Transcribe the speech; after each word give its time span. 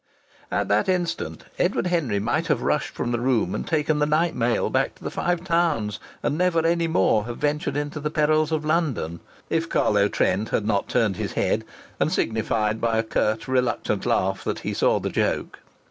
At 0.49 0.67
that 0.69 0.89
instant 0.89 1.43
Edward 1.59 1.85
Henry 1.85 2.17
might 2.17 2.47
have 2.47 2.63
rushed 2.63 2.89
from 2.95 3.11
the 3.11 3.19
room 3.19 3.53
and 3.53 3.67
taken 3.67 3.99
the 3.99 4.07
night 4.07 4.33
mail 4.33 4.71
back 4.71 4.95
to 4.95 5.03
the 5.03 5.11
Five 5.11 5.43
Towns, 5.43 5.99
and 6.23 6.35
never 6.35 6.65
any 6.65 6.87
more 6.87 7.25
have 7.25 7.37
ventured 7.37 7.77
into 7.77 7.99
the 7.99 8.09
perils 8.09 8.51
of 8.51 8.65
London, 8.65 9.19
if 9.51 9.69
Carlo 9.69 10.07
Trent 10.07 10.49
had 10.49 10.65
not 10.65 10.87
turned 10.89 11.17
his 11.17 11.33
head, 11.33 11.63
and 11.99 12.11
signified 12.11 12.81
by 12.81 12.97
a 12.97 13.03
curt, 13.03 13.47
reluctant 13.47 14.03
laugh 14.07 14.43
that 14.43 14.57
he 14.61 14.73
saw 14.73 14.99
the 14.99 15.11
joke. 15.11 15.59